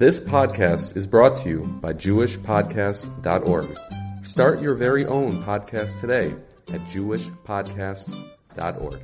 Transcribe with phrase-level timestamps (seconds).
[0.00, 3.78] This podcast is brought to you by JewishPodcasts.org.
[4.24, 6.34] Start your very own podcast today
[6.72, 9.00] at JewishPodcasts.org.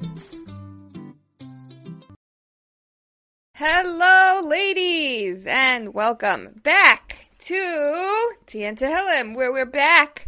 [3.53, 10.27] Hello, ladies, and welcome back to Tian Tehillim, where we're back.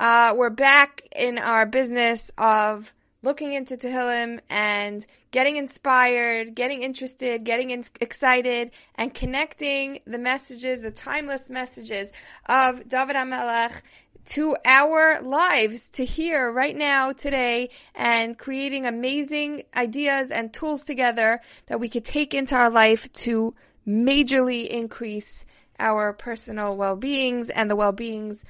[0.00, 2.92] Uh, we're back in our business of
[3.22, 10.82] looking into Tehillim and getting inspired, getting interested, getting in- excited, and connecting the messages,
[10.82, 12.12] the timeless messages
[12.46, 13.82] of David HaMelech
[14.24, 21.40] to our lives to hear right now, today, and creating amazing ideas and tools together
[21.66, 23.54] that we could take into our life to
[23.86, 25.44] majorly increase
[25.78, 28.44] our personal well-beings and the well-beings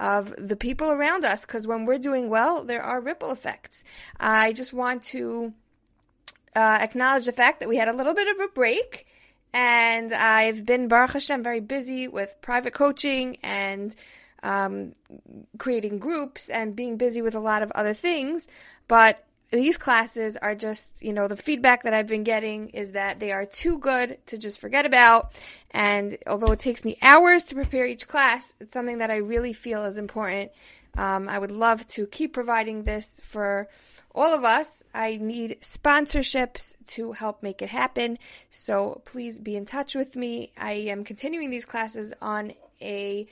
[0.00, 3.84] of the people around us because when we're doing well, there are ripple effects.
[4.18, 5.54] I just want to
[6.54, 9.06] uh, acknowledge the fact that we had a little bit of a break
[9.52, 13.94] and I've been, Baruch Hashem, very busy with private coaching and
[14.42, 14.94] um,
[15.58, 18.48] creating groups and being busy with a lot of other things.
[18.88, 23.20] But these classes are just, you know, the feedback that I've been getting is that
[23.20, 25.34] they are too good to just forget about.
[25.70, 29.52] And although it takes me hours to prepare each class, it's something that I really
[29.52, 30.50] feel is important.
[30.96, 33.68] Um, I would love to keep providing this for
[34.14, 34.82] all of us.
[34.94, 38.18] I need sponsorships to help make it happen.
[38.50, 40.52] So please be in touch with me.
[40.58, 43.26] I am continuing these classes on a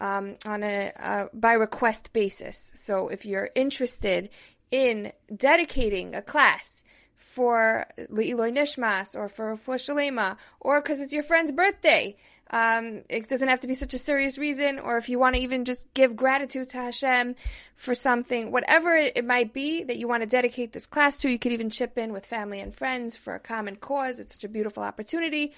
[0.00, 2.72] um, on a uh, by request basis.
[2.74, 4.28] So if you're interested
[4.70, 6.82] in dedicating a class
[7.14, 12.16] for Le'iloi Nishmas or for Refuah Shalema or because it's your friend's birthday.
[12.54, 15.42] Um, it doesn't have to be such a serious reason, or if you want to
[15.42, 17.34] even just give gratitude to Hashem
[17.74, 21.36] for something, whatever it might be that you want to dedicate this class to, you
[21.36, 24.20] could even chip in with family and friends for a common cause.
[24.20, 25.52] It's such a beautiful opportunity.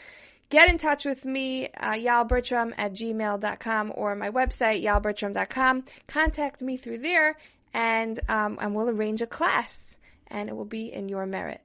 [0.49, 5.85] Get in touch with me, uh, yalbertram at gmail.com or my website, yalbertram.com.
[6.07, 7.37] Contact me through there,
[7.75, 11.61] and um, and we'll arrange a class, and it will be in your merit.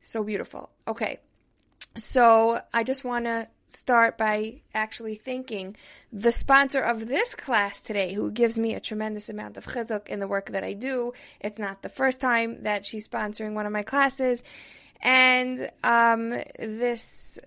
[0.00, 0.70] So beautiful.
[0.88, 1.18] Okay,
[1.94, 5.76] so I just want to start by actually thanking
[6.12, 10.20] the sponsor of this class today, who gives me a tremendous amount of chizuk in
[10.20, 11.12] the work that I do.
[11.40, 14.42] It's not the first time that she's sponsoring one of my classes,
[15.00, 17.38] and um, this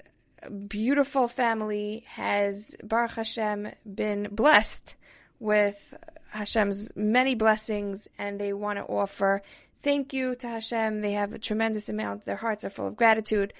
[0.67, 4.95] beautiful family has Baruch Hashem been blessed
[5.39, 5.93] with
[6.31, 9.41] Hashem's many blessings, and they want to offer
[9.81, 11.01] thank you to Hashem.
[11.01, 12.25] They have a tremendous amount.
[12.25, 13.53] Their hearts are full of gratitude.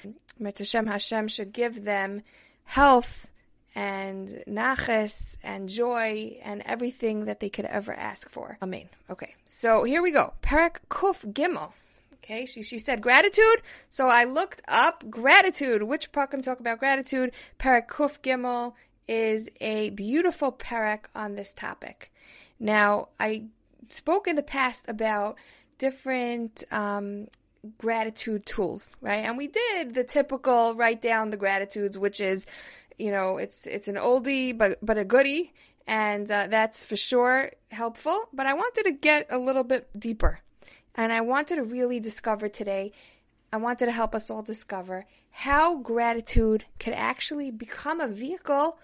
[0.44, 2.24] Hashem Hashem should give them
[2.66, 3.32] health
[3.74, 8.58] and naches and joy and everything that they could ever ask for.
[8.62, 8.88] Amen.
[9.10, 10.34] Okay, so here we go.
[10.42, 11.74] Parak Kuf Gimel.
[12.16, 13.62] Okay, she, she said gratitude.
[13.90, 15.84] So I looked up gratitude.
[15.84, 17.34] Which parak talk about gratitude?
[17.60, 18.74] Parak Kuf Gimel
[19.08, 22.12] is a beautiful parak on this topic.
[22.60, 23.44] Now, I
[23.90, 25.38] spoke in the past about
[25.78, 27.28] different um,
[27.78, 29.26] gratitude tools, right?
[29.26, 32.46] And we did the typical write down the gratitudes, which is,
[32.98, 35.54] you know, it's it's an oldie but but a goodie,
[35.88, 38.30] and uh, that's for sure helpful.
[38.34, 40.40] But I wanted to get a little bit deeper,
[40.96, 42.92] and I wanted to really discover today.
[43.52, 48.80] I wanted to help us all discover how gratitude could actually become a vehicle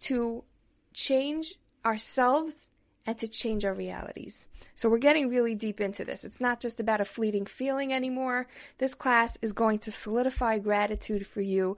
[0.00, 0.44] to
[0.92, 1.54] change
[1.84, 2.70] ourselves
[3.06, 4.46] and to change our realities.
[4.74, 6.24] So we're getting really deep into this.
[6.24, 8.46] It's not just about a fleeting feeling anymore.
[8.78, 11.76] This class is going to solidify gratitude for you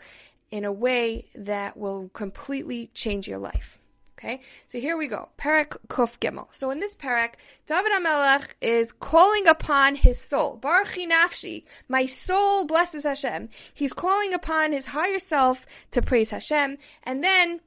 [0.50, 3.78] in a way that will completely change your life.
[4.16, 5.28] Okay, so here we go.
[5.36, 6.46] Parak Kuf Gimel.
[6.50, 7.34] So in this parak,
[7.66, 10.56] David HaMelech is calling upon his soul.
[10.56, 13.50] Baruch nafshi, my soul blesses Hashem.
[13.74, 17.60] He's calling upon his higher self to praise Hashem, and then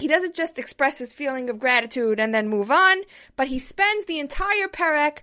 [0.00, 3.02] he doesn't just express his feeling of gratitude and then move on,
[3.36, 5.18] but he spends the entire parak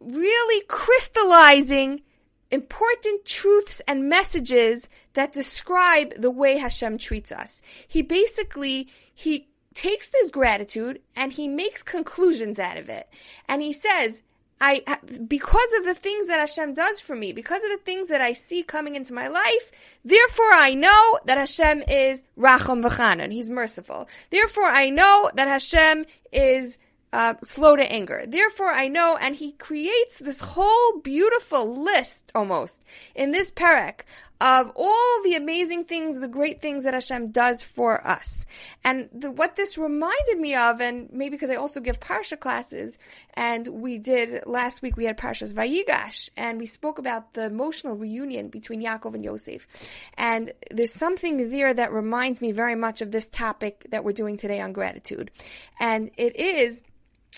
[0.00, 2.02] really crystallizing
[2.50, 7.62] important truths and messages that describe the way Hashem treats us.
[7.86, 13.08] He basically, he takes this gratitude and he makes conclusions out of it.
[13.48, 14.22] And he says,
[14.60, 14.82] I,
[15.26, 18.34] because of the things that Hashem does for me, because of the things that I
[18.34, 19.72] see coming into my life,
[20.04, 23.32] therefore I know that Hashem is Racham V'chanan.
[23.32, 24.06] He's merciful.
[24.28, 26.78] Therefore I know that Hashem is
[27.12, 28.24] uh, slow to anger.
[28.26, 32.84] Therefore I know, and he creates this whole beautiful list almost
[33.14, 34.00] in this parak
[34.40, 38.46] of all the amazing things, the great things that Hashem does for us.
[38.82, 42.98] And the, what this reminded me of, and maybe because I also give Parsha classes,
[43.34, 47.96] and we did last week, we had Parshas Vayigash, and we spoke about the emotional
[47.96, 49.66] reunion between Yaakov and Yosef.
[50.14, 54.38] And there's something there that reminds me very much of this topic that we're doing
[54.38, 55.30] today on gratitude.
[55.78, 56.82] And it is,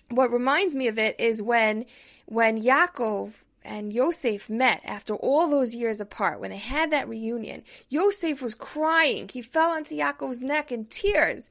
[0.08, 1.86] what reminds me of it is when,
[2.26, 7.62] when Yaakov and Yosef met after all those years apart, when they had that reunion,
[7.88, 9.28] Yosef was crying.
[9.32, 11.50] He fell onto Yaakov's neck in tears.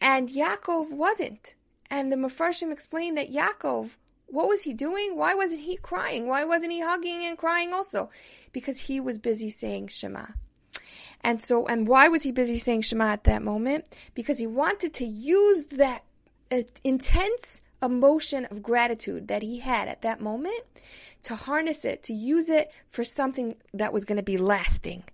[0.00, 1.54] And Yaakov wasn't.
[1.90, 3.96] And the Mefarshim explained that Yaakov,
[4.26, 5.16] what was he doing?
[5.16, 6.26] Why wasn't he crying?
[6.26, 8.10] Why wasn't he hugging and crying also?
[8.52, 10.26] Because he was busy saying Shema.
[11.22, 13.86] And so, and why was he busy saying Shema at that moment?
[14.14, 16.04] Because he wanted to use that
[16.50, 20.64] uh, intense emotion of gratitude that he had at that moment
[21.22, 25.04] to harness it, to use it for something that was going to be lasting.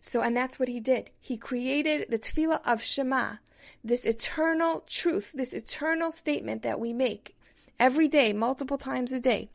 [0.00, 1.10] So, and that's what he did.
[1.20, 3.34] He created the tefillah of Shema,
[3.84, 7.36] this eternal truth, this eternal statement that we make
[7.78, 9.50] every day, multiple times a day.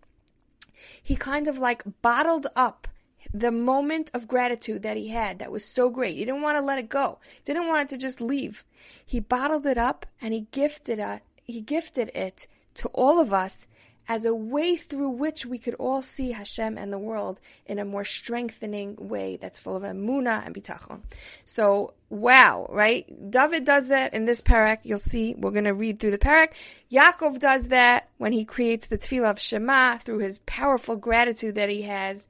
[1.01, 2.87] He kind of like bottled up
[3.33, 6.15] the moment of gratitude that he had that was so great.
[6.15, 7.19] He didn't want to let it go.
[7.43, 8.63] Didn't want it to just leave.
[9.03, 11.21] He bottled it up and he gifted it.
[11.43, 13.67] He gifted it to all of us
[14.07, 17.85] as a way through which we could all see Hashem and the world in a
[17.85, 21.01] more strengthening way that's full of emuna and bitachon.
[21.43, 23.05] So, wow, right?
[23.31, 24.79] David does that in this parak.
[24.83, 26.53] You'll see, we're going to read through the parak.
[26.91, 31.69] Yaakov does that when he creates the tefillah of Shema through his powerful gratitude that
[31.69, 32.27] he has.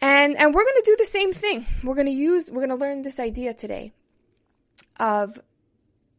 [0.00, 1.66] And, and we're going to do the same thing.
[1.82, 3.92] We're going to use, we're going to learn this idea today
[5.00, 5.40] of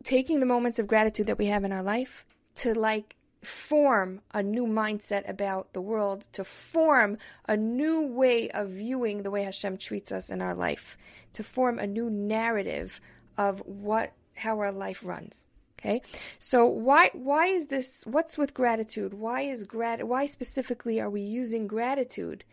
[0.03, 2.25] taking the moments of gratitude that we have in our life
[2.55, 7.17] to like form a new mindset about the world, to form
[7.47, 10.97] a new way of viewing the way Hashem treats us in our life,
[11.33, 12.99] to form a new narrative
[13.37, 15.47] of what how our life runs.
[15.79, 16.01] Okay,
[16.39, 18.03] so why why is this?
[18.07, 19.13] What's with gratitude?
[19.13, 20.07] Why is grat?
[20.07, 22.43] Why specifically are we using gratitude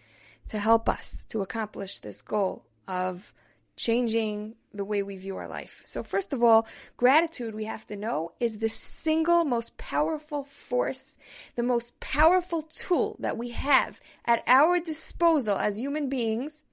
[0.48, 3.32] to help us to accomplish this goal of
[3.76, 5.82] changing the way we view our life.
[5.84, 6.66] So, first of all,
[6.96, 11.18] gratitude, we have to know, is the single most powerful force,
[11.56, 16.64] the most powerful tool that we have at our disposal as human beings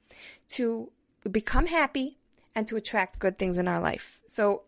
[0.49, 0.91] to
[1.29, 2.17] become happy
[2.55, 4.19] and to attract good things in our life.
[4.27, 4.63] So,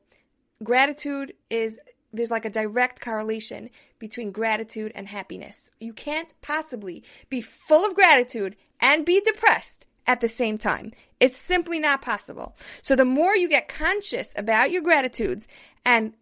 [0.63, 1.79] gratitude is
[2.13, 5.71] there's like a direct correlation between gratitude and happiness.
[5.79, 10.91] You can't possibly be full of gratitude and be depressed at the same time.
[11.21, 12.55] It's simply not possible.
[12.81, 15.47] So the more you get conscious about your gratitudes
[15.85, 16.13] and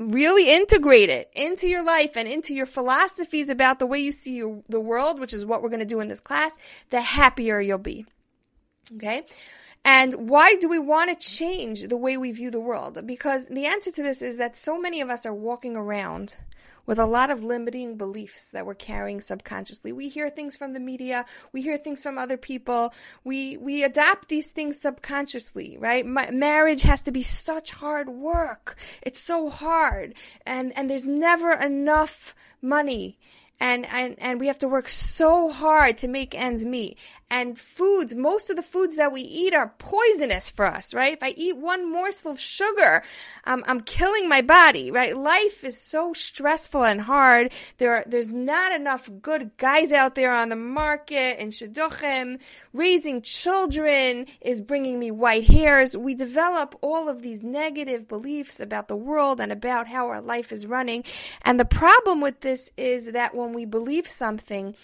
[0.00, 4.34] really integrate it into your life and into your philosophies about the way you see
[4.34, 6.52] your, the world, which is what we're going to do in this class,
[6.90, 8.06] the happier you'll be.
[8.96, 9.22] Okay?
[9.84, 13.06] And why do we want to change the way we view the world?
[13.06, 16.36] Because the answer to this is that so many of us are walking around
[16.88, 19.92] with a lot of limiting beliefs that we're carrying subconsciously.
[19.92, 24.28] We hear things from the media, we hear things from other people, we we adapt
[24.28, 26.04] these things subconsciously, right?
[26.04, 28.76] My, marriage has to be such hard work.
[29.02, 30.14] It's so hard,
[30.46, 33.18] and and there's never enough money
[33.60, 36.98] and, and, and we have to work so hard to make ends meet.
[37.30, 41.12] And foods, most of the foods that we eat are poisonous for us, right?
[41.12, 43.02] If I eat one morsel of sugar,
[43.44, 45.14] um, I'm killing my body, right?
[45.14, 47.52] Life is so stressful and hard.
[47.76, 52.40] There are, there's not enough good guys out there on the market in shidduchim.
[52.72, 55.94] Raising children is bringing me white hairs.
[55.98, 60.50] We develop all of these negative beliefs about the world and about how our life
[60.50, 61.04] is running.
[61.42, 64.74] And the problem with this is that when we believe something,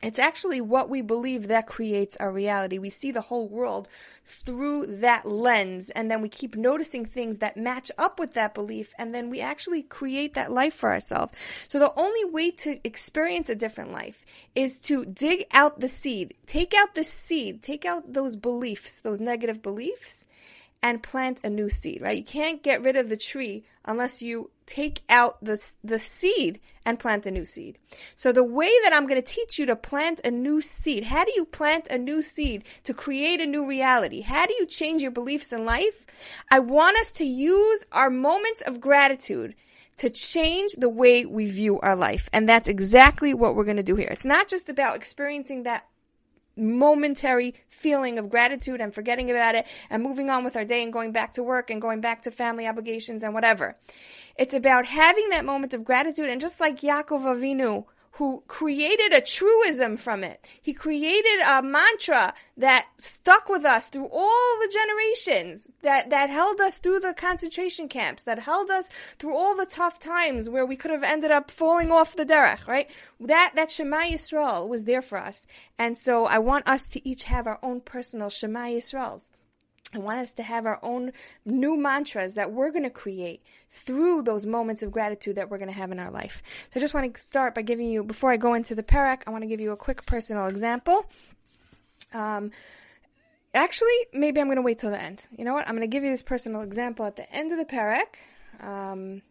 [0.00, 2.78] it's actually what we believe that creates our reality.
[2.78, 3.88] We see the whole world
[4.24, 8.94] through that lens, and then we keep noticing things that match up with that belief,
[8.96, 11.32] and then we actually create that life for ourselves.
[11.66, 14.24] So the only way to experience a different life
[14.54, 19.20] is to dig out the seed, take out the seed, take out those beliefs, those
[19.20, 20.26] negative beliefs,
[20.80, 22.18] and plant a new seed, right?
[22.18, 26.98] You can't get rid of the tree unless you take out the, the seed and
[26.98, 27.78] plant a new seed.
[28.14, 31.24] So the way that I'm going to teach you to plant a new seed, how
[31.24, 34.20] do you plant a new seed to create a new reality?
[34.20, 36.06] How do you change your beliefs in life?
[36.50, 39.54] I want us to use our moments of gratitude
[39.96, 42.30] to change the way we view our life.
[42.32, 44.08] And that's exactly what we're going to do here.
[44.10, 45.86] It's not just about experiencing that
[46.58, 50.92] momentary feeling of gratitude and forgetting about it and moving on with our day and
[50.92, 53.76] going back to work and going back to family obligations and whatever.
[54.36, 57.84] It's about having that moment of gratitude and just like Yaakov Avinu,
[58.18, 60.44] who created a truism from it.
[60.60, 66.60] He created a mantra that stuck with us through all the generations, that, that held
[66.60, 68.88] us through the concentration camps, that held us
[69.20, 72.66] through all the tough times where we could have ended up falling off the derech,
[72.66, 72.90] right?
[73.20, 75.46] That, that Shema Yisrael was there for us.
[75.78, 79.30] And so I want us to each have our own personal Shema Yisraels.
[79.94, 81.12] I want us to have our own
[81.46, 85.70] new mantras that we're going to create through those moments of gratitude that we're going
[85.70, 86.42] to have in our life.
[86.70, 89.22] So I just want to start by giving you, before I go into the parak,
[89.26, 91.06] I want to give you a quick personal example.
[92.12, 92.50] Um,
[93.54, 95.26] actually, maybe I'm going to wait till the end.
[95.36, 95.66] You know what?
[95.66, 98.16] I'm going to give you this personal example at the end of the parak.
[98.60, 99.22] Um,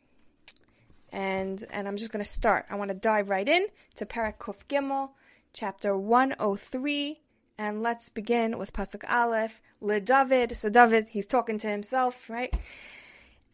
[1.11, 2.65] and, and I'm just going to start.
[2.69, 5.11] I want to dive right in to Parak Kuf Gimel,
[5.53, 7.21] chapter 103
[7.57, 10.55] and let's begin with Pasuk Aleph, Le David.
[10.55, 12.53] So David, he's talking to himself, right?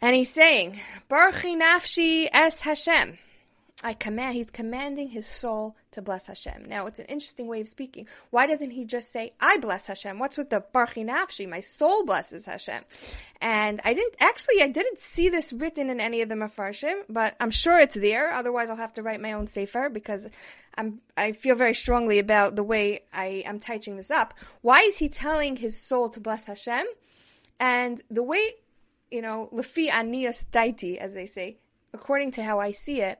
[0.01, 0.79] And he's saying,
[1.09, 3.17] Barchi nafshi es Hashem.
[3.81, 6.65] I command, he's commanding his soul to bless Hashem.
[6.67, 8.07] Now, it's an interesting way of speaking.
[8.29, 10.19] Why doesn't he just say, I bless Hashem?
[10.19, 11.49] What's with the Barchi Nafshi?
[11.49, 12.83] My soul blesses Hashem.
[13.41, 17.35] And I didn't, actually, I didn't see this written in any of the Mefarshim, but
[17.41, 18.31] I'm sure it's there.
[18.31, 20.29] Otherwise, I'll have to write my own Sefer because
[20.75, 24.33] I'm, I feel very strongly about the way I am touching this up.
[24.61, 26.85] Why is he telling his soul to bless Hashem?
[27.59, 28.51] And the way,
[29.11, 31.57] you know, Lefi Anias Daiti, as they say,
[31.93, 33.19] according to how I see it,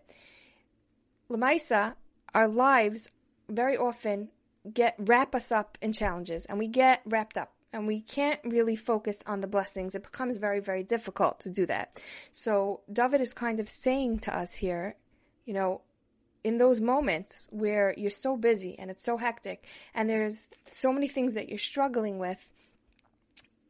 [1.29, 1.95] Lamaisa,
[2.33, 3.11] our lives
[3.49, 4.29] very often
[4.71, 8.75] get wrap us up in challenges and we get wrapped up and we can't really
[8.75, 9.95] focus on the blessings.
[9.95, 11.99] It becomes very, very difficult to do that.
[12.31, 14.95] So David is kind of saying to us here,
[15.45, 15.81] you know,
[16.43, 21.07] in those moments where you're so busy and it's so hectic and there's so many
[21.07, 22.49] things that you're struggling with,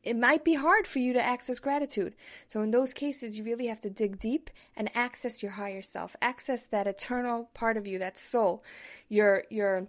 [0.04, 2.14] it might be hard for you to access gratitude.
[2.48, 6.16] So in those cases, you really have to dig deep and access your higher self,
[6.22, 8.64] access that eternal part of you, that soul,
[9.08, 9.88] your your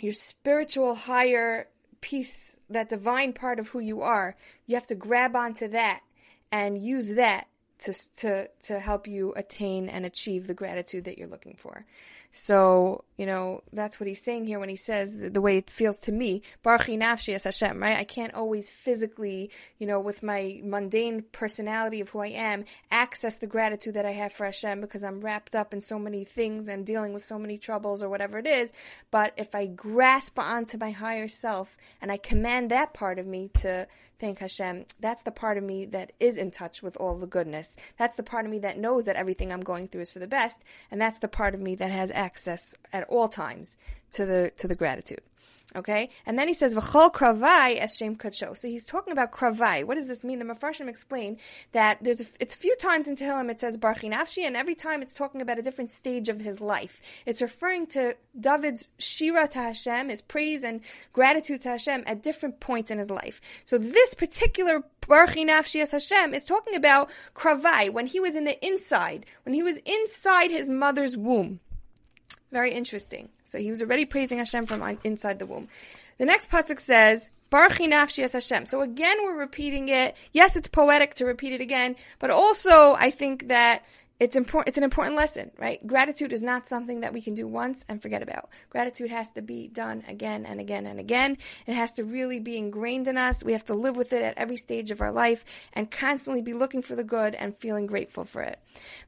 [0.00, 1.68] your spiritual higher
[2.00, 4.36] piece, that divine part of who you are.
[4.66, 6.00] You have to grab onto that
[6.50, 7.46] and use that
[7.82, 11.84] to to to help you attain and achieve the gratitude that you're looking for.
[12.34, 16.00] So, you know, that's what he's saying here when he says the way it feels
[16.00, 17.98] to me, Barchi nafshi es Hashem, right?
[17.98, 23.36] I can't always physically, you know, with my mundane personality of who I am, access
[23.36, 26.68] the gratitude that I have for Hashem because I'm wrapped up in so many things
[26.68, 28.72] and dealing with so many troubles or whatever it is.
[29.10, 33.50] But if I grasp onto my higher self and I command that part of me
[33.58, 33.86] to
[34.22, 37.76] thank Hashem, that's the part of me that is in touch with all the goodness.
[37.98, 40.28] That's the part of me that knows that everything I'm going through is for the
[40.28, 40.62] best,
[40.92, 43.76] and that's the part of me that has access at all times
[44.12, 45.22] to the to the gratitude.
[45.74, 48.56] Okay, and then he says v'chol kravai es shem kadsho.
[48.56, 49.84] So he's talking about kravai.
[49.84, 50.38] What does this mean?
[50.38, 51.38] The Mefarshim explain
[51.72, 54.74] that there's a, it's a few times in Tehillim it says barchi nafshi, and every
[54.74, 57.00] time it's talking about a different stage of his life.
[57.24, 60.82] It's referring to David's shira to Hashem, his praise and
[61.14, 63.40] gratitude to Hashem at different points in his life.
[63.64, 68.44] So this particular barchi nafshi es Hashem is talking about kravai when he was in
[68.44, 71.60] the inside, when he was inside his mother's womb.
[72.52, 73.30] Very interesting.
[73.42, 75.68] So he was already praising Hashem from inside the womb.
[76.18, 78.66] The next pasuk says, Baruch nafshi es Hashem.
[78.66, 80.16] So again, we're repeating it.
[80.32, 83.84] Yes, it's poetic to repeat it again, but also I think that
[84.22, 85.84] it's important it's an important lesson right?
[85.84, 88.50] Gratitude is not something that we can do once and forget about.
[88.70, 91.36] Gratitude has to be done again and again and again.
[91.66, 93.42] It has to really be ingrained in us.
[93.42, 96.54] We have to live with it at every stage of our life and constantly be
[96.54, 98.60] looking for the good and feeling grateful for it.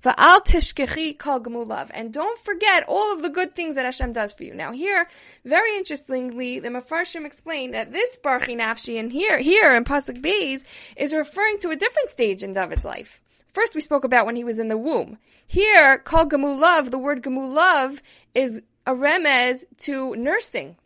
[0.02, 4.32] Va'al tishkechi kol gemulav and don't forget all of the good things that Hashem does
[4.32, 4.52] for you.
[4.52, 5.06] Now here
[5.44, 10.64] very interestingly the Mefarshim explain that this Barchi Nafshi in here here in Pasuk Beis
[10.96, 13.20] is referring to a different stage in David's life
[13.54, 15.16] First, we spoke about when he was in the womb.
[15.46, 18.02] Here, called gemulav, the word gemulav
[18.34, 20.76] is a remez to nursing.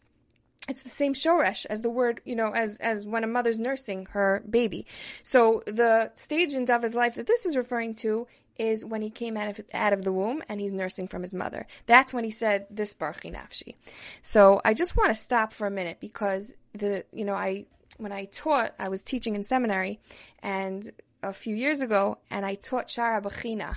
[0.68, 4.06] It's the same shoresh as the word, you know, as, as when a mother's nursing
[4.10, 4.87] her baby.
[5.22, 8.26] So the stage in David's life that this is referring to
[8.58, 11.32] is when he came out of out of the womb and he's nursing from his
[11.34, 11.66] mother.
[11.87, 13.76] That's when he said this barchi nafshi.
[14.20, 17.64] So I just want to stop for a minute because the you know I
[17.96, 20.00] when I taught I was teaching in seminary
[20.42, 20.90] and
[21.22, 23.76] a few years ago, and I taught Shaar HaBechina,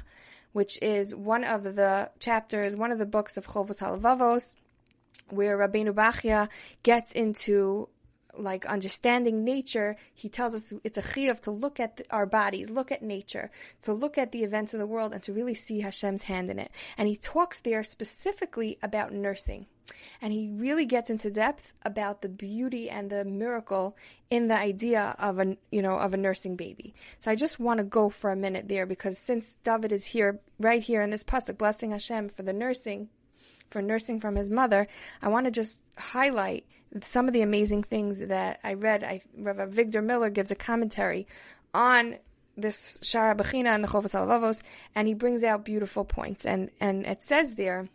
[0.53, 4.55] which is one of the chapters, one of the books of Chovos HaLevavos,
[5.29, 6.49] where Rabbeinu Bachya
[6.83, 7.89] gets into
[8.37, 12.69] like understanding nature, he tells us it's a chiyuv to look at the, our bodies,
[12.69, 15.81] look at nature, to look at the events of the world, and to really see
[15.81, 16.71] Hashem's hand in it.
[16.97, 19.67] And he talks there specifically about nursing.
[20.21, 23.97] And he really gets into depth about the beauty and the miracle
[24.29, 26.93] in the idea of a you know of a nursing baby.
[27.19, 30.39] So I just want to go for a minute there because since David is here
[30.59, 33.09] right here in this pasuk blessing Hashem for the nursing
[33.69, 34.87] for nursing from his mother,
[35.21, 36.65] I want to just highlight
[37.01, 39.03] some of the amazing things that I read.
[39.03, 41.27] I, Rabbi Avigdor Miller gives a commentary
[41.73, 42.17] on
[42.57, 44.61] this Shaar HaBechina and the Chovos HaLevavos,
[44.93, 46.45] and he brings out beautiful points.
[46.45, 47.87] And, and it says there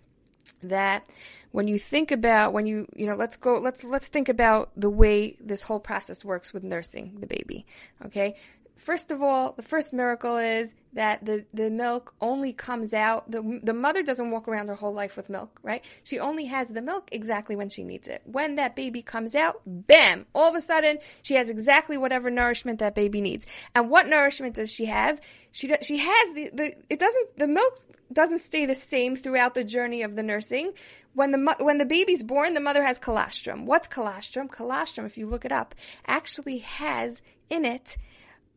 [0.62, 1.06] that
[1.52, 4.90] when you think about when you you know let's go let's let's think about the
[4.90, 7.66] way this whole process works with nursing the baby
[8.04, 8.36] okay
[8.76, 13.30] First of all, the first miracle is that the, the milk only comes out.
[13.30, 15.84] The, the mother doesn't walk around her whole life with milk, right?
[16.04, 18.22] She only has the milk exactly when she needs it.
[18.24, 20.26] When that baby comes out, bam!
[20.34, 23.46] All of a sudden, she has exactly whatever nourishment that baby needs.
[23.74, 25.20] And what nourishment does she have?
[25.52, 29.64] She, she has the, the, it doesn't, the milk doesn't stay the same throughout the
[29.64, 30.72] journey of the nursing.
[31.14, 33.66] When the when the baby's born, the mother has colostrum.
[33.66, 34.48] What's colostrum?
[34.48, 35.74] Colostrum, if you look it up,
[36.06, 37.96] actually has in it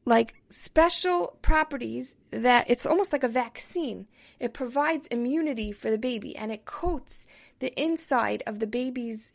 [0.09, 4.07] like special properties that it's almost like a vaccine.
[4.39, 7.27] It provides immunity for the baby and it coats
[7.59, 9.31] the inside of the baby's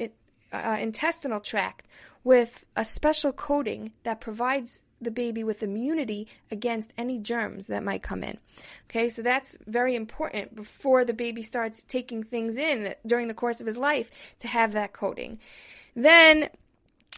[0.52, 1.87] uh, intestinal tract
[2.25, 8.02] with a special coating that provides the baby with immunity against any germs that might
[8.02, 8.38] come in.
[8.90, 13.61] Okay, so that's very important before the baby starts taking things in during the course
[13.61, 15.38] of his life to have that coating.
[15.95, 16.49] Then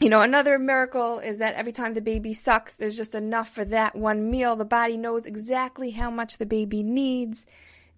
[0.00, 3.64] you know, another miracle is that every time the baby sucks, there's just enough for
[3.64, 4.54] that one meal.
[4.54, 7.46] The body knows exactly how much the baby needs.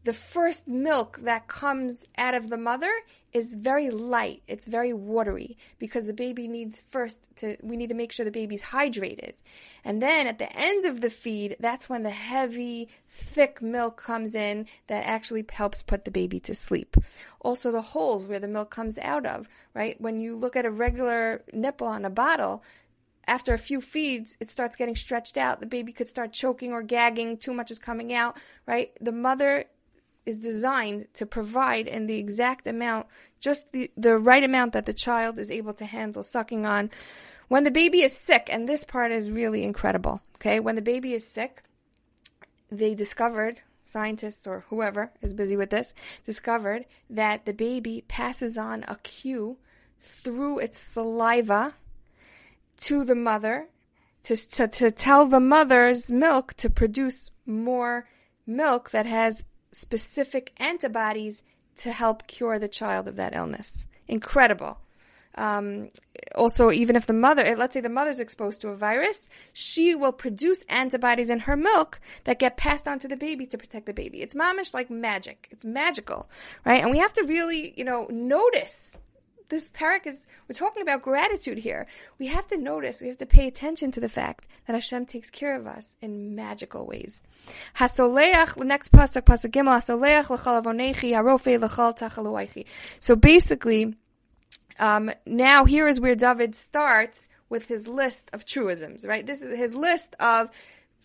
[0.04, 2.92] The first milk that comes out of the mother
[3.32, 4.42] is very light.
[4.46, 8.30] It's very watery because the baby needs first to, we need to make sure the
[8.30, 9.34] baby's hydrated.
[9.84, 14.34] And then at the end of the feed, that's when the heavy, thick milk comes
[14.34, 16.96] in that actually helps put the baby to sleep.
[17.40, 20.00] Also the holes where the milk comes out of, right?
[20.00, 22.62] When you look at a regular nipple on a bottle,
[23.26, 25.60] after a few feeds, it starts getting stretched out.
[25.60, 27.36] The baby could start choking or gagging.
[27.36, 28.90] Too much is coming out, right?
[29.02, 29.66] The mother
[30.28, 33.06] is designed to provide in the exact amount,
[33.40, 36.90] just the, the right amount that the child is able to handle sucking on.
[37.48, 40.60] When the baby is sick, and this part is really incredible, okay?
[40.60, 41.62] When the baby is sick,
[42.70, 45.94] they discovered, scientists or whoever is busy with this,
[46.26, 49.56] discovered that the baby passes on a cue
[49.98, 51.72] through its saliva
[52.76, 53.68] to the mother
[54.24, 58.06] to, to, to tell the mother's milk to produce more
[58.46, 59.44] milk that has
[59.78, 61.42] specific antibodies
[61.76, 63.86] to help cure the child of that illness.
[64.06, 64.80] Incredible.
[65.34, 65.90] Um,
[66.34, 70.12] also, even if the mother, let's say the mother's exposed to a virus, she will
[70.12, 73.94] produce antibodies in her milk that get passed on to the baby to protect the
[73.94, 74.20] baby.
[74.20, 75.48] It's momish like magic.
[75.52, 76.28] It's magical,
[76.66, 76.82] right?
[76.82, 78.98] And we have to really, you know, notice
[79.48, 81.86] this parak is, we're talking about gratitude here.
[82.18, 85.30] We have to notice, we have to pay attention to the fact that Hashem takes
[85.30, 87.22] care of us in magical ways.
[87.76, 92.66] Hasoleach, the next pasuk, pasuk gimel, hasoleach l'chal tachaluaychi.
[93.00, 93.94] So basically,
[94.78, 99.26] um, now here is where David starts with his list of truisms, right?
[99.26, 100.50] This is his list of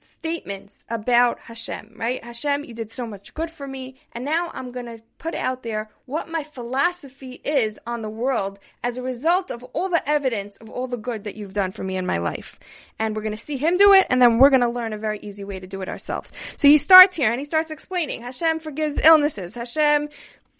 [0.04, 2.24] statements about Hashem, right?
[2.24, 5.64] Hashem, you did so much good for me, and now I'm going to put out
[5.64, 10.58] there what my philosophy is on the world as a result of all the evidence
[10.58, 12.60] of all the good that you've done for me in my life.
[13.00, 14.98] And we're going to see him do it, and then we're going to learn a
[14.98, 16.32] very easy way to do it ourselves.
[16.58, 19.56] So he starts here and he starts explaining Hashem forgives illnesses.
[19.56, 20.10] Hashem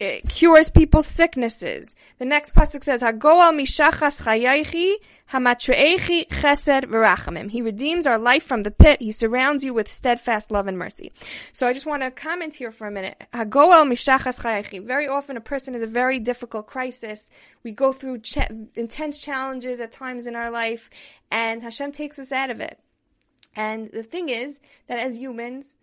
[0.00, 1.94] it cures people's sicknesses.
[2.18, 4.94] The next pasuk says, "Hagoal mishachas chayaychi
[5.32, 9.00] hamatreechi chesed v'rachamim." He redeems our life from the pit.
[9.00, 11.12] He surrounds you with steadfast love and mercy.
[11.52, 13.24] So I just want to comment here for a minute.
[13.32, 14.84] Hagoal mishachas chayaychi.
[14.84, 17.30] Very often, a person is a very difficult crisis.
[17.62, 20.90] We go through ch- intense challenges at times in our life,
[21.30, 22.78] and Hashem takes us out of it.
[23.56, 25.76] And the thing is that as humans,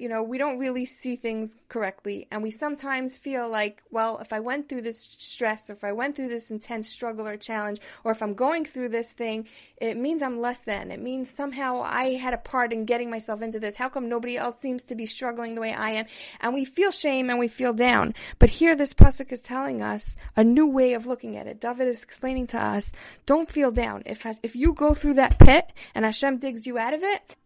[0.00, 2.26] you know, we don't really see things correctly.
[2.30, 5.92] And we sometimes feel like, well, if I went through this stress, or if I
[5.92, 9.98] went through this intense struggle or challenge, or if I'm going through this thing, it
[9.98, 10.90] means I'm less than.
[10.90, 13.76] It means somehow I had a part in getting myself into this.
[13.76, 16.06] How come nobody else seems to be struggling the way I am?
[16.40, 18.14] And we feel shame and we feel down.
[18.38, 21.60] But here this pasuk is telling us a new way of looking at it.
[21.60, 22.90] David is explaining to us,
[23.26, 24.02] don't feel down.
[24.06, 27.36] If, if you go through that pit and Hashem digs you out of it,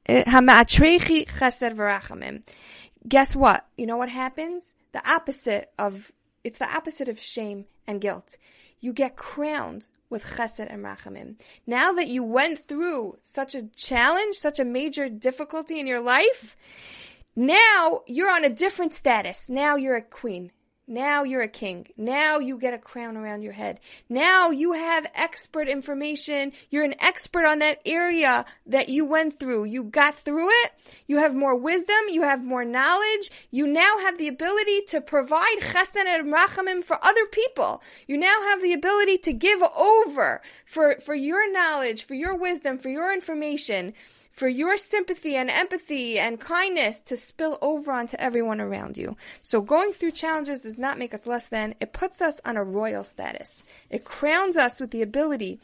[3.06, 3.66] Guess what?
[3.76, 4.74] You know what happens?
[4.92, 6.12] The opposite of
[6.42, 8.36] it's the opposite of shame and guilt.
[8.80, 11.36] You get crowned with chesed and rachamim.
[11.66, 16.56] Now that you went through such a challenge, such a major difficulty in your life,
[17.34, 19.48] now you're on a different status.
[19.48, 20.52] Now you're a queen.
[20.86, 21.86] Now you're a king.
[21.96, 23.80] Now you get a crown around your head.
[24.10, 26.52] Now you have expert information.
[26.68, 29.64] You're an expert on that area that you went through.
[29.64, 30.72] You got through it.
[31.06, 31.96] You have more wisdom.
[32.10, 33.30] You have more knowledge.
[33.50, 37.82] You now have the ability to provide chesed and rachamim for other people.
[38.06, 42.76] You now have the ability to give over for, for your knowledge, for your wisdom,
[42.76, 43.94] for your information
[44.34, 49.16] for your sympathy and empathy and kindness to spill over onto everyone around you.
[49.42, 52.64] So going through challenges does not make us less than, it puts us on a
[52.64, 53.62] royal status.
[53.90, 55.60] It crowns us with the ability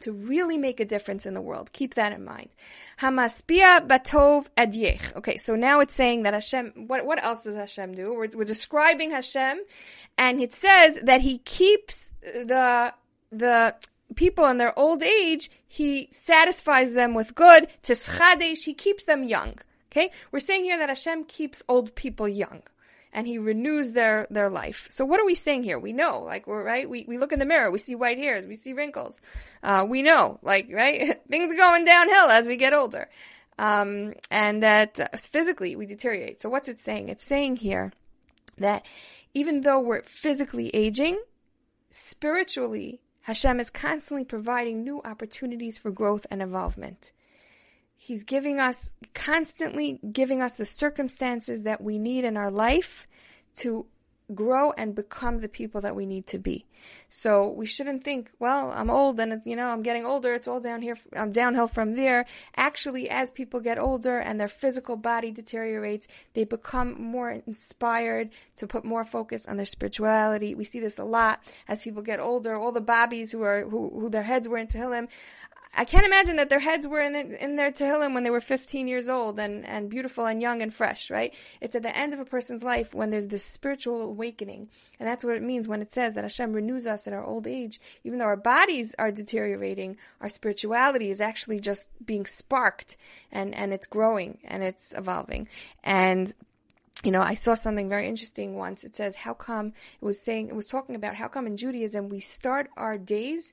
[0.00, 1.72] to really make a difference in the world.
[1.72, 2.50] Keep that in mind.
[3.00, 5.16] Hamaspia batov adyech.
[5.16, 8.14] Okay, so now it's saying that Hashem, what, what else does Hashem do?
[8.14, 9.58] We're, we're describing Hashem,
[10.16, 12.94] and it says that he keeps the,
[13.32, 13.74] the
[14.14, 17.66] people in their old age, he satisfies them with good.
[17.82, 19.58] Tischadesh, he keeps them young.
[19.90, 20.12] Okay?
[20.30, 22.62] We're saying here that Hashem keeps old people young
[23.12, 24.86] and he renews their, their life.
[24.90, 25.76] So what are we saying here?
[25.76, 26.88] We know, like we're right.
[26.88, 29.20] We, we look in the mirror, we see white hairs, we see wrinkles.
[29.64, 31.20] Uh, we know, like, right?
[31.28, 33.08] Things are going downhill as we get older.
[33.58, 36.40] Um, and that uh, physically we deteriorate.
[36.40, 37.08] So what's it saying?
[37.08, 37.92] It's saying here
[38.58, 38.86] that
[39.32, 41.20] even though we're physically aging,
[41.90, 47.12] spiritually Hashem is constantly providing new opportunities for growth and involvement.
[47.96, 53.06] He's giving us, constantly giving us the circumstances that we need in our life
[53.56, 53.86] to
[54.32, 56.66] grow and become the people that we need to be.
[57.08, 60.60] So we shouldn't think, well, I'm old and you know, I'm getting older, it's all
[60.60, 62.24] down here, I'm downhill from there.
[62.56, 68.66] Actually, as people get older and their physical body deteriorates, they become more inspired to
[68.66, 70.54] put more focus on their spirituality.
[70.54, 72.56] We see this a lot as people get older.
[72.56, 75.08] All the bobbies who are who, who their heads were in Tehillim
[75.76, 78.86] I can't imagine that their heads were in, in their Tehillim when they were 15
[78.86, 81.34] years old and, and beautiful and young and fresh, right?
[81.60, 84.68] It's at the end of a person's life when there's this spiritual awakening.
[85.00, 87.46] And that's what it means when it says that Hashem renews us in our old
[87.46, 87.80] age.
[88.04, 92.96] Even though our bodies are deteriorating, our spirituality is actually just being sparked
[93.32, 95.48] and, and it's growing and it's evolving.
[95.82, 96.32] And
[97.02, 98.82] you know, I saw something very interesting once.
[98.82, 102.08] It says, how come, it was saying, it was talking about how come in Judaism
[102.08, 103.52] we start our days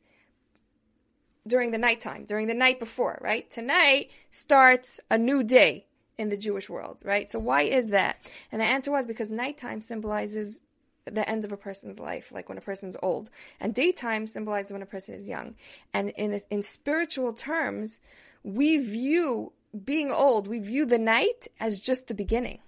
[1.51, 3.51] during the nighttime, during the night before, right?
[3.51, 5.85] Tonight starts a new day
[6.17, 7.29] in the Jewish world, right?
[7.29, 8.17] So why is that?
[8.53, 10.61] And the answer was because nighttime symbolizes
[11.03, 14.81] the end of a person's life, like when a person's old, and daytime symbolizes when
[14.81, 15.55] a person is young.
[15.93, 17.99] And in in spiritual terms,
[18.43, 19.51] we view
[19.83, 22.59] being old, we view the night as just the beginning.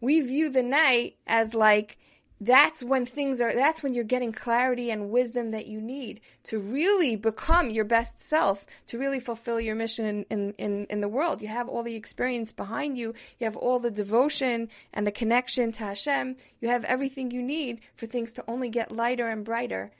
[0.00, 1.98] We view the night as like
[2.44, 6.58] that's when things are that's when you're getting clarity and wisdom that you need to
[6.58, 11.40] really become your best self to really fulfill your mission in, in, in, the world.
[11.40, 13.14] You have all the experience behind you.
[13.38, 16.36] You have all the devotion and the connection to hashem.
[16.60, 19.92] You have everything you need for things to only get lighter and brighter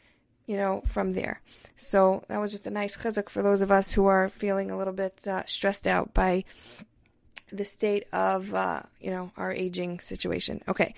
[0.47, 1.41] you know from there.
[1.77, 4.77] So that was just a nice chizuk for those of us who are feeling a
[4.77, 6.45] little bit uh, stressed out by
[7.51, 10.63] the state of uh, you know our aging situation.
[10.69, 10.95] Okay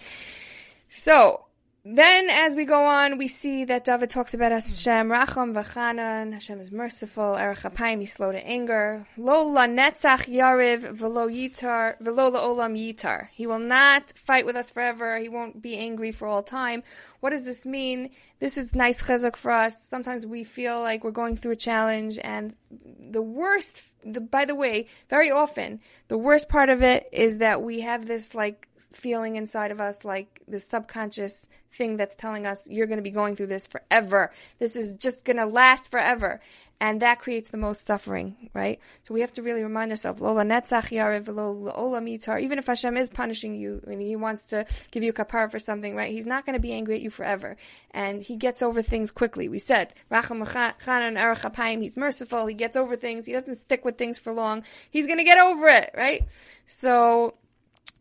[0.97, 1.47] so
[1.89, 6.33] then, as we go on, we see that David talks about Hashem Racham v'chanan.
[6.33, 7.37] Hashem is merciful.
[7.37, 9.07] Erech Apayim, he's slow to anger.
[9.17, 13.29] Lo netzach yariv v'lo yitar v'lo olam yitar.
[13.31, 15.17] He will not fight with us forever.
[15.19, 16.83] He won't be angry for all time.
[17.21, 18.11] What does this mean?
[18.41, 19.81] This is nice chizuk for us.
[19.81, 22.57] Sometimes we feel like we're going through a challenge, and
[22.99, 23.95] the worst.
[24.05, 25.79] The, by the way, very often
[26.09, 30.05] the worst part of it is that we have this like feeling inside of us
[30.05, 34.33] like this subconscious thing that's telling us you're going to be going through this forever.
[34.59, 36.41] This is just going to last forever.
[36.79, 38.79] And that creates the most suffering, right?
[39.05, 40.45] So we have to really remind ourselves, Lola.
[40.45, 45.59] Even if Hashem is punishing you and He wants to give you a kapara for
[45.59, 46.13] something, right?
[46.13, 47.57] He's not going to be angry at you forever.
[47.93, 49.49] And He gets over things quickly.
[49.49, 52.47] We said, He's merciful.
[52.47, 53.25] He gets over things.
[53.25, 54.63] He doesn't stick with things for long.
[54.91, 56.25] He's going to get over it, right?
[56.67, 57.37] So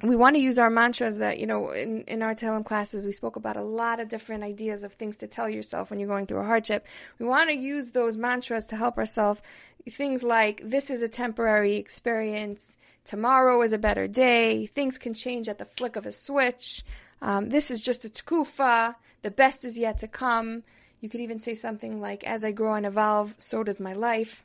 [0.04, 3.14] we want to use our mantras that, you know, in, in our Tehillim classes, we
[3.14, 6.26] spoke about a lot of different ideas of things to tell yourself when you're going
[6.26, 6.86] through a hardship.
[7.18, 9.42] We want to use those mantras to help ourselves.
[9.90, 12.78] Things like, this is a temporary experience.
[13.06, 14.66] Tomorrow is a better day.
[14.66, 16.84] Things can change at the flick of a switch.
[17.22, 18.96] Um, this is just a tkufa.
[19.22, 20.64] The best is yet to come.
[21.00, 24.44] You could even say something like, as I grow and evolve, so does my life.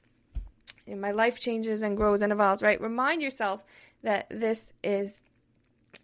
[0.86, 2.80] And my life changes and grows and evolves, right?
[2.80, 3.64] Remind yourself
[4.02, 5.20] that this is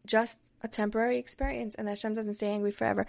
[0.06, 3.06] just a temporary experience and that Hashem doesn't stay angry forever.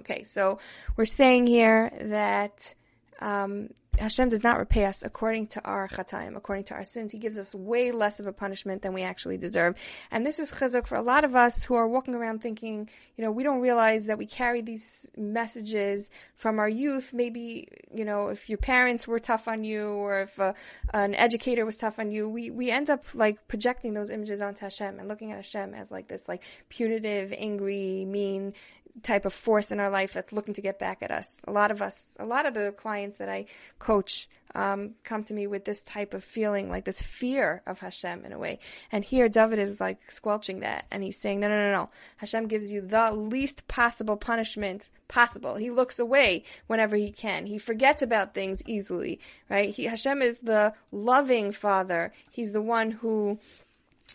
[0.00, 0.58] Okay, so
[0.96, 2.74] we're saying here that
[3.20, 3.70] um,
[4.02, 7.12] Hashem does not repay us according to our chataim, according to our sins.
[7.12, 9.76] He gives us way less of a punishment than we actually deserve.
[10.10, 13.24] And this is chizuk for a lot of us who are walking around thinking, you
[13.24, 17.14] know, we don't realize that we carry these messages from our youth.
[17.14, 20.54] Maybe, you know, if your parents were tough on you or if uh,
[20.92, 24.64] an educator was tough on you, we, we end up like projecting those images onto
[24.64, 28.54] Hashem and looking at Hashem as like this like punitive, angry, mean,
[29.02, 31.44] type of force in our life that's looking to get back at us.
[31.48, 33.46] A lot of us, a lot of the clients that I
[33.78, 38.24] coach um, come to me with this type of feeling, like this fear of Hashem
[38.24, 38.58] in a way.
[38.90, 41.90] And here David is like squelching that, and he's saying, no, no, no, no.
[42.18, 45.56] Hashem gives you the least possible punishment possible.
[45.56, 47.46] He looks away whenever he can.
[47.46, 49.74] He forgets about things easily, right?
[49.74, 52.12] He, Hashem is the loving Father.
[52.30, 53.38] He's the one who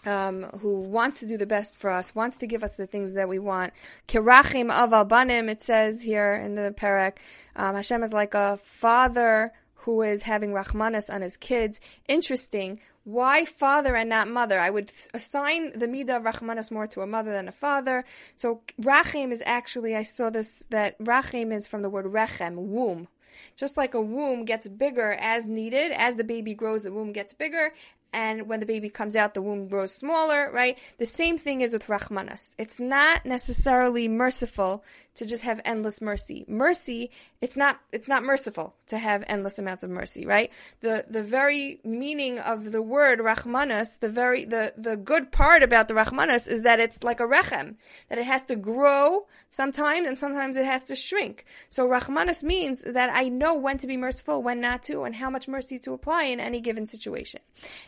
[0.08, 3.14] um, who wants to do the best for us, wants to give us the things
[3.14, 3.74] that we want.
[4.08, 7.18] Kirachim aval banim, it says here in the parak.
[7.56, 11.80] Um, Hashem is like a father who is having rachmanas on his kids.
[12.08, 12.80] Interesting.
[13.04, 14.60] Why father and not mother?
[14.60, 18.04] I would assign the midah of rachmanas more to a mother than a father.
[18.36, 23.08] So rachim is actually, I saw this, that rachim is from the word rechem, womb.
[23.56, 27.34] Just like a womb gets bigger as needed, as the baby grows, the womb gets
[27.34, 27.74] bigger,
[28.14, 30.78] and when the baby comes out, the womb grows smaller, right?
[30.98, 32.56] The same thing is with Rahmanas.
[32.58, 34.84] It's not necessarily merciful
[35.18, 36.46] to just have endless mercy.
[36.48, 40.52] Mercy, it's not, it's not merciful to have endless amounts of mercy, right?
[40.82, 45.88] The, the very meaning of the word Rahmanas, the very, the, the good part about
[45.88, 47.76] the Rahmanas is that it's like a rechem,
[48.10, 51.46] that it has to grow sometimes and sometimes it has to shrink.
[51.70, 55.30] So Rahmanas means that I know when to be merciful, when not to, and how
[55.30, 57.42] much mercy to apply in any given situation.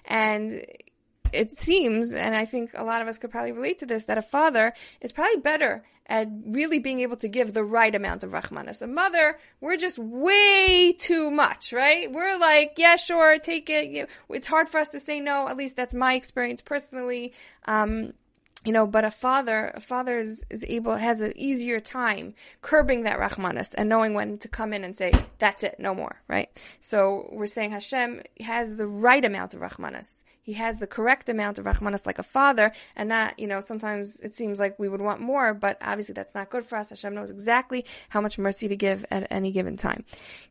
[0.05, 0.65] And
[1.33, 4.17] it seems, and I think a lot of us could probably relate to this, that
[4.17, 8.31] a father is probably better at really being able to give the right amount of
[8.31, 8.81] rahmanas.
[8.81, 12.11] A mother, we're just way too much, right?
[12.11, 14.09] We're like, yeah, sure, take it.
[14.29, 15.47] It's hard for us to say no.
[15.47, 17.33] At least that's my experience personally.
[17.67, 18.13] Um,
[18.65, 23.03] you know, but a father, a father is, is able, has an easier time curbing
[23.03, 26.49] that rahmanas and knowing when to come in and say, that's it, no more, right?
[26.81, 31.59] So we're saying Hashem has the right amount of rahmanas he has the correct amount
[31.59, 34.99] of rahmanas like a father, and not, you know, sometimes it seems like we would
[34.99, 36.89] want more, but obviously that's not good for us.
[36.89, 40.03] Hashem knows exactly how much mercy to give at any given time.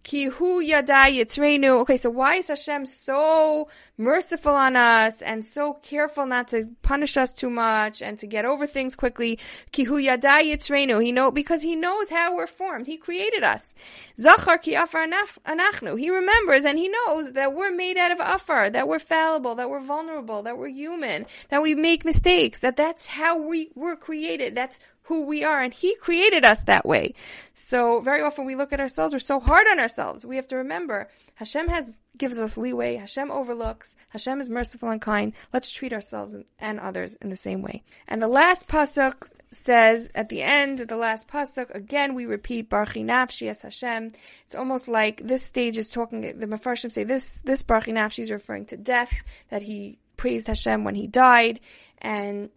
[0.05, 0.63] Ki hu.
[0.63, 7.17] Okay, so why is Hashem so merciful on us and so careful not to punish
[7.17, 9.37] us too much and to get over things quickly?
[9.73, 9.97] Ki hu.
[9.97, 12.87] He know because he knows how we're formed.
[12.87, 13.75] He created us.
[14.17, 15.99] Zachar ki afar anachnu.
[15.99, 19.69] He remembers and he knows that we're made out of afar, that we're fallible, that
[19.69, 24.55] we're vulnerable, that we're human, that we make mistakes, that that's how we were created.
[24.55, 25.61] That's who we are.
[25.61, 27.15] And He created us that way.
[27.55, 30.25] So very often we look at ourselves, we're so hard on ourselves.
[30.25, 32.97] We have to remember Hashem has gives us leeway.
[32.97, 33.97] Hashem overlooks.
[34.11, 35.33] Hashem is merciful and kind.
[35.53, 37.85] Let's treat ourselves and others in the same way.
[38.09, 42.69] And the last pasuk says at the end of the last pasuk again we repeat
[42.69, 44.11] Barchi Nafshi as Hashem.
[44.47, 46.21] It's almost like this stage is talking.
[46.21, 50.85] The Mefarshim say this this Barchi Nafshi is referring to death that he praised Hashem
[50.85, 51.61] when he died,
[51.99, 52.51] and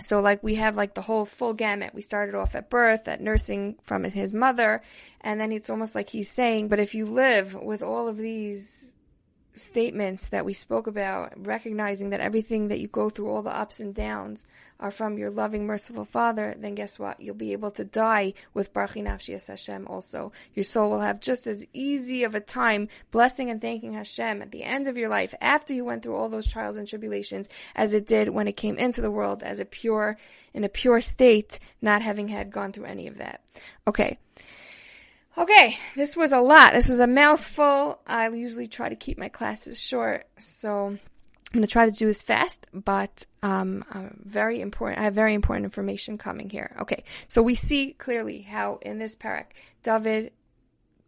[0.00, 1.94] so like we have like the whole full gamut.
[1.94, 4.82] We started off at birth, at nursing from his mother,
[5.20, 8.93] and then it's almost like he's saying, but if you live with all of these
[9.54, 13.80] statements that we spoke about, recognizing that everything that you go through, all the ups
[13.80, 14.44] and downs,
[14.80, 17.20] are from your loving, merciful Father, then guess what?
[17.20, 20.32] You'll be able to die with Baruch Nafshi Hashem also.
[20.54, 24.50] Your soul will have just as easy of a time blessing and thanking Hashem at
[24.50, 27.94] the end of your life, after you went through all those trials and tribulations, as
[27.94, 30.18] it did when it came into the world as a pure,
[30.52, 33.40] in a pure state, not having had gone through any of that.
[33.86, 34.18] Okay.
[35.36, 36.72] Okay, this was a lot.
[36.72, 37.98] This was a mouthful.
[38.06, 40.98] I usually try to keep my classes short, so I'm
[41.52, 43.84] going to try to do this fast, but um,
[44.24, 45.00] very important.
[45.00, 46.74] I have very important information coming here.
[46.80, 49.46] Okay, so we see clearly how in this parak,
[49.82, 50.32] David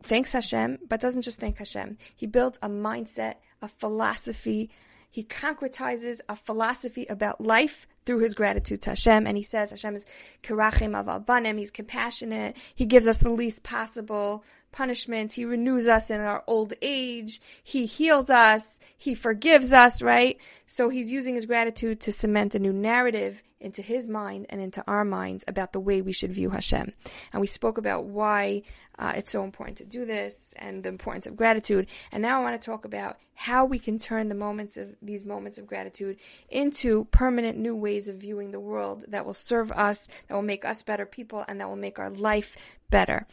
[0.02, 1.98] thanks Hashem, but doesn't just thank Hashem.
[2.14, 4.70] He builds a mindset, a philosophy.
[5.16, 9.26] He concretizes a philosophy about life through his gratitude to Hashem.
[9.26, 10.05] And he says Hashem is
[10.42, 11.57] kirachim aval banim.
[11.57, 12.55] He's compassionate.
[12.74, 14.44] He gives us the least possible
[14.76, 15.32] punishment.
[15.32, 17.40] He renews us in our old age.
[17.64, 18.78] He heals us.
[18.98, 20.38] He forgives us, right?
[20.66, 24.84] So he's using his gratitude to cement a new narrative into his mind and into
[24.86, 26.92] our minds about the way we should view Hashem.
[27.32, 28.62] And we spoke about why
[28.98, 31.86] uh, it's so important to do this and the importance of gratitude.
[32.12, 35.24] And now I want to talk about how we can turn the moments of these
[35.24, 36.18] moments of gratitude
[36.50, 40.66] into permanent new ways of viewing the world that will serve us, that will make
[40.66, 42.56] us better people, and that will make our life
[42.90, 43.26] better.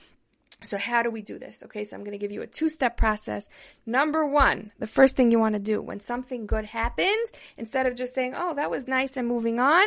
[0.63, 1.63] So, how do we do this?
[1.63, 3.49] Okay, so I'm going to give you a two step process.
[3.85, 7.95] Number one, the first thing you want to do when something good happens, instead of
[7.95, 9.85] just saying, oh, that was nice and moving on,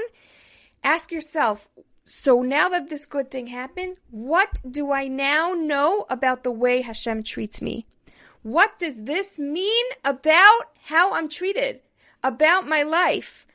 [0.84, 1.68] ask yourself,
[2.04, 6.82] so now that this good thing happened, what do I now know about the way
[6.82, 7.86] Hashem treats me?
[8.42, 11.80] What does this mean about how I'm treated?
[12.22, 13.46] About my life?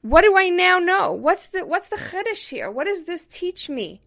[0.00, 1.12] What do I now know?
[1.12, 2.70] What's the what's the chiddush here?
[2.70, 4.00] What does this teach me?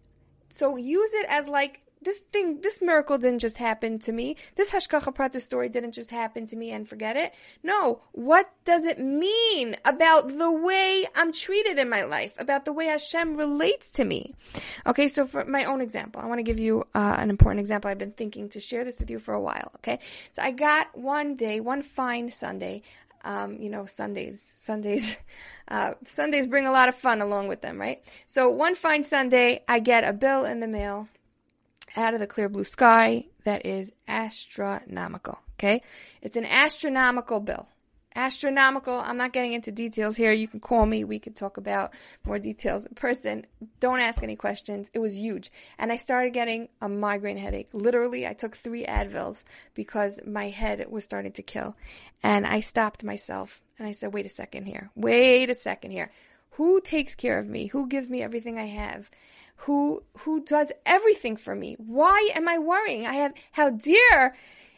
[0.48, 4.36] So use it as like this thing, this miracle didn't just happen to me.
[4.54, 7.34] This Hashgacha Pratis story didn't just happen to me and forget it.
[7.64, 12.72] No, what does it mean about the way I'm treated in my life, about the
[12.72, 14.36] way Hashem relates to me?
[14.86, 17.90] Okay, so for my own example, I want to give you uh, an important example.
[17.90, 19.72] I've been thinking to share this with you for a while.
[19.78, 19.98] Okay,
[20.32, 22.82] so I got one day, one fine Sunday.
[23.24, 25.16] Um, you know, Sundays, Sundays,
[25.68, 28.00] uh, Sundays bring a lot of fun along with them, right?
[28.26, 31.08] So one fine Sunday, I get a bill in the mail
[31.96, 35.38] out of the clear blue sky that is astronomical.
[35.58, 35.82] Okay?
[36.22, 37.68] It's an astronomical bill.
[38.14, 38.94] Astronomical.
[38.94, 40.32] I'm not getting into details here.
[40.32, 41.04] You can call me.
[41.04, 41.92] We could talk about
[42.24, 43.46] more details in person.
[43.78, 44.90] Don't ask any questions.
[44.94, 45.50] It was huge.
[45.78, 47.68] And I started getting a migraine headache.
[47.74, 51.76] Literally, I took three Advils because my head was starting to kill.
[52.22, 54.90] And I stopped myself and I said, wait a second here.
[54.94, 56.10] Wait a second here.
[56.56, 57.68] Who takes care of me?
[57.68, 59.10] Who gives me everything I have?
[59.60, 61.76] who who does everything for me.
[61.78, 63.06] Why am I worrying?
[63.06, 64.34] I have how dear,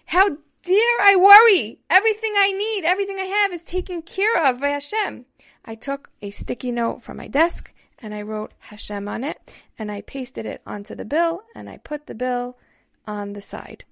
[0.07, 0.29] how
[0.63, 1.81] dear I worry.
[1.91, 5.27] Everything I need, everything I have is taken care of by Hashem.
[5.65, 9.39] I took a sticky note from my desk and I wrote Hashem on it
[9.79, 12.57] and I pasted it onto the bill and I put the bill
[13.07, 13.85] on the side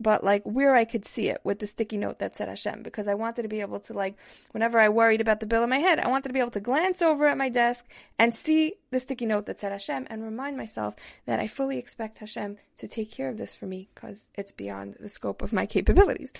[0.00, 3.06] but like where I could see it with the sticky note that said Hashem because
[3.06, 4.16] I wanted to be able to like
[4.52, 6.60] whenever I worried about the bill in my head, I wanted to be able to
[6.60, 7.86] glance over at my desk
[8.18, 10.94] and see the sticky note that said Hashem and remind myself
[11.26, 14.96] that I fully expect Hashem to take care of this for me because it's beyond
[14.98, 16.32] the scope of my capabilities.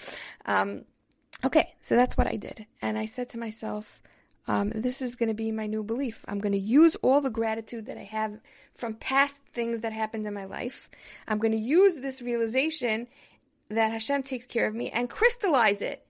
[0.46, 0.86] Um,
[1.44, 4.02] okay, so that's what I did, and I said to myself.
[4.48, 6.24] Um, this is going to be my new belief.
[6.26, 8.40] I'm going to use all the gratitude that I have
[8.74, 10.88] from past things that happened in my life.
[11.28, 13.06] I'm going to use this realization
[13.70, 16.04] that Hashem takes care of me and crystallize it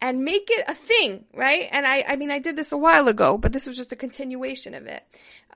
[0.00, 1.68] and make it a thing, right?
[1.70, 3.96] And I, I mean, I did this a while ago, but this was just a
[3.96, 5.04] continuation of it.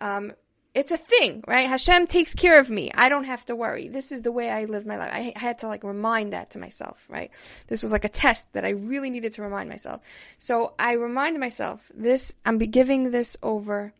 [0.01, 0.33] Um,
[0.75, 1.69] it's a thing, right?
[1.69, 2.91] Hashem takes care of me.
[2.95, 3.89] I don't have to worry.
[3.89, 5.13] This is the way I live my life.
[5.15, 7.31] I had to like remind that to myself, right?
[7.69, 10.01] This was like a test that I really needed to remind myself.
[10.37, 13.95] So I reminded myself this, I'm giving this over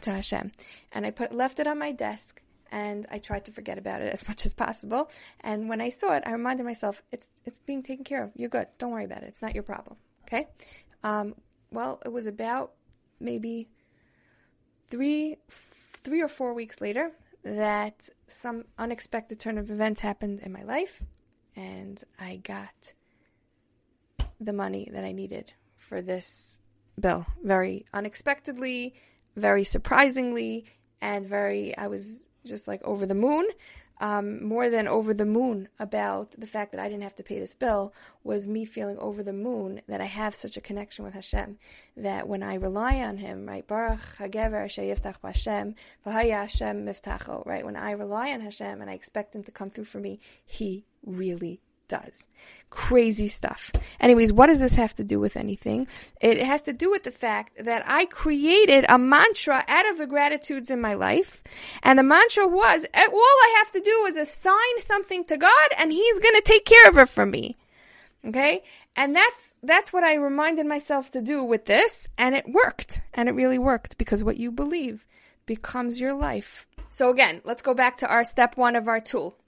[0.00, 0.52] to Hashem.
[0.90, 2.40] And I put, left it on my desk
[2.70, 5.10] and I tried to forget about it as much as possible.
[5.40, 8.32] And when I saw it, I reminded myself, it's it's being taken care of.
[8.34, 8.68] You're good.
[8.78, 9.28] Don't worry about it.
[9.28, 9.96] It's not your problem.
[10.24, 10.48] Okay.
[11.02, 11.34] Um,
[11.70, 12.72] well, it was about
[13.18, 13.68] maybe
[14.88, 20.62] three three or four weeks later that some unexpected turn of events happened in my
[20.62, 21.02] life,
[21.56, 22.92] and I got
[24.40, 26.58] the money that I needed for this
[26.98, 28.94] bill very unexpectedly,
[29.36, 30.66] very surprisingly,
[31.00, 33.46] and very I was just like over the moon.
[34.02, 37.38] Um, more than over the moon about the fact that I didn't have to pay
[37.38, 37.92] this bill
[38.24, 41.58] was me feeling over the moon that I have such a connection with Hashem
[41.98, 45.74] that when I rely on Him, right, Baruch Hagever Yivtach Hashem,
[46.06, 49.84] Hashem Mivtacho, right, when I rely on Hashem and I expect Him to come through
[49.84, 52.26] for me, He really does.
[52.70, 53.72] Crazy stuff.
[54.00, 55.88] Anyways, what does this have to do with anything?
[56.20, 60.06] It has to do with the fact that I created a mantra out of the
[60.06, 61.42] gratitudes in my life.
[61.82, 65.68] And the mantra was, eh, all I have to do is assign something to God
[65.78, 67.56] and He's going to take care of it for me.
[68.24, 68.62] Okay?
[68.94, 72.08] And that's, that's what I reminded myself to do with this.
[72.16, 73.02] And it worked.
[73.12, 75.04] And it really worked because what you believe
[75.44, 76.66] becomes your life.
[76.88, 79.39] So again, let's go back to our step one of our tool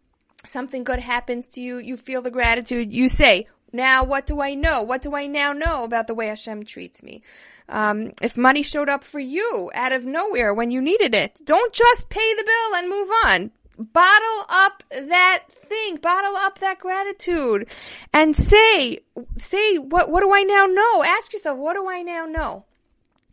[0.44, 4.54] something good happens to you, you feel the gratitude, you say, now what do I
[4.54, 4.82] know?
[4.82, 7.22] What do I now know about the way Hashem treats me?
[7.68, 11.72] Um, if money showed up for you out of nowhere when you needed it, don't
[11.72, 13.50] just pay the bill and move on.
[13.78, 17.66] Bottle up that thing, bottle up that gratitude
[18.12, 18.98] and say,
[19.36, 21.02] say, what, what do I now know?
[21.02, 22.66] Ask yourself, what do I now know?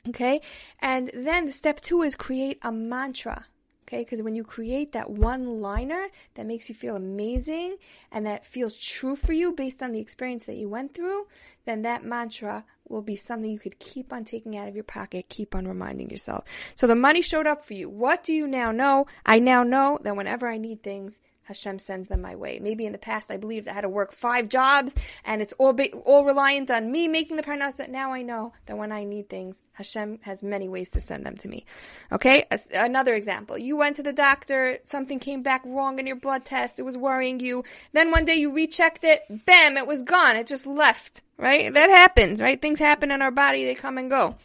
[0.08, 0.42] Okay.
[0.80, 3.46] And then step two is create a mantra.
[3.90, 7.78] Okay, because when you create that one liner that makes you feel amazing
[8.12, 11.26] and that feels true for you based on the experience that you went through,
[11.66, 15.28] then that mantra will be something you could keep on taking out of your pocket,
[15.28, 16.44] keep on reminding yourself.
[16.76, 17.90] So the money showed up for you.
[17.90, 19.08] What do you now know?
[19.26, 22.60] I now know that whenever I need things, Hashem sends them my way.
[22.62, 25.74] Maybe in the past I believed I had to work five jobs and it's all
[25.74, 27.90] ba- all reliant on me making the parnasa.
[27.90, 31.36] Now I know that when I need things, Hashem has many ways to send them
[31.38, 31.66] to me.
[32.12, 33.58] Okay, As- another example.
[33.58, 36.98] You went to the doctor, something came back wrong in your blood test, it was
[36.98, 37.64] worrying you.
[37.94, 40.36] Then one day you rechecked it, bam, it was gone.
[40.36, 41.24] It just left.
[41.36, 41.74] Right?
[41.74, 42.62] That happens, right?
[42.62, 44.36] Things happen in our body, they come and go.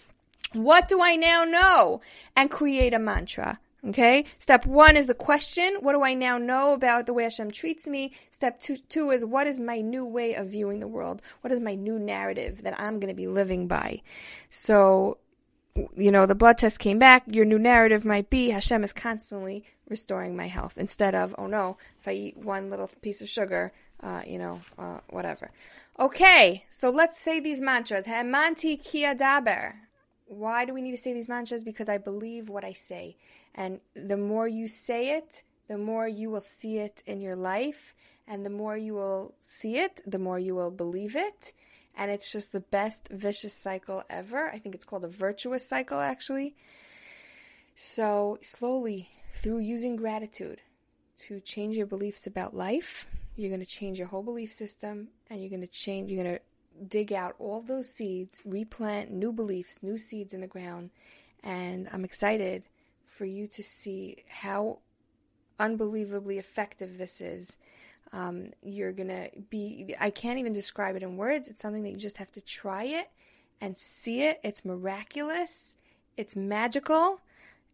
[0.54, 2.00] What do I now know?
[2.34, 3.58] And create a mantra.
[3.88, 4.24] Okay.
[4.38, 5.76] Step one is the question.
[5.80, 8.12] What do I now know about the way Hashem treats me?
[8.30, 11.20] Step two, two is what is my new way of viewing the world?
[11.42, 14.00] What is my new narrative that I'm going to be living by?
[14.48, 15.18] So,
[15.96, 17.24] you know, the blood test came back.
[17.26, 21.76] Your new narrative might be Hashem is constantly restoring my health instead of, oh no,
[22.00, 25.50] if I eat one little piece of sugar, uh, you know, uh, whatever.
[25.98, 26.64] Okay.
[26.70, 28.06] So let's say these mantras.
[28.06, 29.74] Hamanti kiadaber.
[30.26, 31.62] Why do we need to say these mantras?
[31.62, 33.16] Because I believe what I say.
[33.54, 37.94] And the more you say it, the more you will see it in your life.
[38.26, 41.52] And the more you will see it, the more you will believe it.
[41.96, 44.48] And it's just the best vicious cycle ever.
[44.48, 46.56] I think it's called a virtuous cycle, actually.
[47.76, 50.60] So, slowly, through using gratitude
[51.26, 55.40] to change your beliefs about life, you're going to change your whole belief system and
[55.40, 56.42] you're going to change, you're going to
[56.88, 60.90] dig out all those seeds, replant new beliefs, new seeds in the ground.
[61.42, 62.64] And I'm excited
[63.14, 64.78] for you to see how
[65.60, 67.56] unbelievably effective this is.
[68.12, 71.48] Um, you're to be, I can't even describe it in words.
[71.48, 73.10] It's something that you just have to try it
[73.60, 74.40] and see it.
[74.42, 75.76] It's miraculous,
[76.16, 77.20] it's magical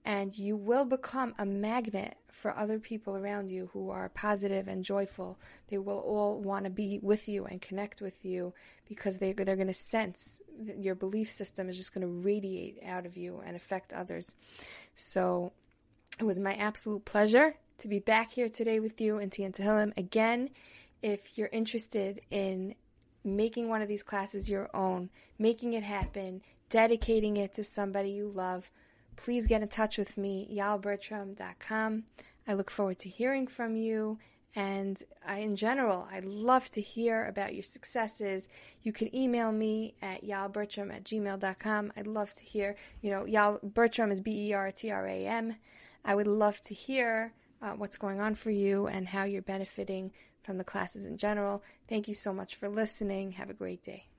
[0.04, 4.84] and you will become a magnet for other people around you who are positive and
[4.84, 5.38] joyful.
[5.68, 8.54] They will all want to be with you and connect with you
[8.88, 10.40] because they they're going to sense
[10.78, 14.34] your belief system is just going to radiate out of you and affect others.
[14.94, 15.52] So
[16.18, 19.96] it was my absolute pleasure to be back here today with you in Tian Tehillim.
[19.96, 20.50] Again,
[21.02, 22.74] if you're interested in
[23.24, 28.28] making one of these classes your own, making it happen, dedicating it to somebody you
[28.28, 28.70] love,
[29.24, 32.04] please get in touch with me, yalbertram.com.
[32.48, 34.18] I look forward to hearing from you.
[34.56, 38.48] And I, in general, I'd love to hear about your successes.
[38.82, 41.92] You can email me at yalbertram at gmail.com.
[41.96, 45.26] I'd love to hear, you know, Yal Bertram is B E R T R A
[45.26, 45.54] M.
[46.04, 50.12] I would love to hear uh, what's going on for you and how you're benefiting
[50.42, 51.62] from the classes in general.
[51.88, 53.32] Thank you so much for listening.
[53.32, 54.09] Have a great day.